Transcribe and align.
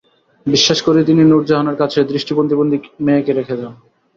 বিশ্বাস 0.45 0.79
করেই 0.81 1.07
তিনি 1.09 1.21
নুরজাহানের 1.23 1.79
কাছে 1.81 1.99
দৃষ্টিপ্রতিবন্ধী 2.11 2.77
মেয়েকে 3.05 3.31
রেখে 3.33 3.55
যান। 3.57 3.73